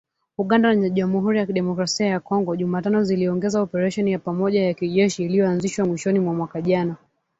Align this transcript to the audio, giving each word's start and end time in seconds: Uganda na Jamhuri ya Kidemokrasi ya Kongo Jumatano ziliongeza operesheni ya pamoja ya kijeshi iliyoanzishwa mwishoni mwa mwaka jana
Uganda 0.37 0.73
na 0.73 0.89
Jamhuri 0.89 1.37
ya 1.39 1.45
Kidemokrasi 1.45 2.03
ya 2.03 2.19
Kongo 2.19 2.55
Jumatano 2.55 3.03
ziliongeza 3.03 3.61
operesheni 3.61 4.11
ya 4.11 4.19
pamoja 4.19 4.61
ya 4.63 4.73
kijeshi 4.73 5.23
iliyoanzishwa 5.23 5.85
mwishoni 5.85 6.19
mwa 6.19 6.33
mwaka 6.33 6.61
jana 6.61 6.95